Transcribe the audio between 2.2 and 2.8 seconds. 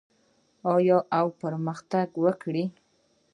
وکړي؟